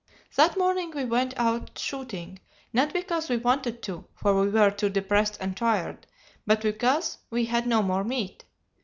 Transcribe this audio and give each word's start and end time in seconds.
"That 0.35 0.57
morning 0.57 0.89
we 0.95 1.05
went 1.05 1.35
out 1.37 1.77
shooting, 1.77 2.39
not 2.73 2.91
because 2.91 3.29
we 3.29 3.37
wanted 3.37 3.83
to, 3.83 4.05
for 4.15 4.33
we 4.41 4.49
were 4.49 4.71
too 4.71 4.89
depressed 4.89 5.37
and 5.39 5.55
tired, 5.55 6.07
but 6.47 6.61
because 6.63 7.19
we 7.29 7.45
had 7.45 7.67
no 7.67 7.83
more 7.83 8.03
meat. 8.03 8.43